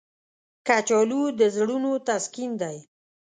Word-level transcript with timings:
کچالو 0.67 1.21
د 1.39 1.41
زړونو 1.55 1.91
تسکین 2.07 2.51
دی 2.61 2.77